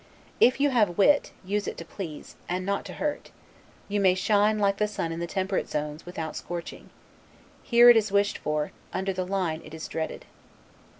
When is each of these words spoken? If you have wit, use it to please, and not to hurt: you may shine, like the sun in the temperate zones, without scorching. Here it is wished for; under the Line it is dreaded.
If 0.39 0.59
you 0.59 0.71
have 0.71 0.97
wit, 0.97 1.31
use 1.45 1.67
it 1.67 1.77
to 1.77 1.85
please, 1.85 2.35
and 2.49 2.65
not 2.65 2.85
to 2.85 2.93
hurt: 2.93 3.29
you 3.87 3.99
may 3.99 4.15
shine, 4.15 4.57
like 4.57 4.77
the 4.77 4.87
sun 4.87 5.11
in 5.11 5.19
the 5.19 5.27
temperate 5.27 5.69
zones, 5.69 6.07
without 6.07 6.35
scorching. 6.35 6.89
Here 7.61 7.87
it 7.87 7.95
is 7.95 8.11
wished 8.11 8.39
for; 8.39 8.71
under 8.91 9.13
the 9.13 9.27
Line 9.27 9.61
it 9.63 9.75
is 9.75 9.87
dreaded. 9.87 10.25